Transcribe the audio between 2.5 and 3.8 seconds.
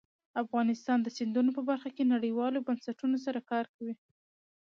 بنسټونو سره کار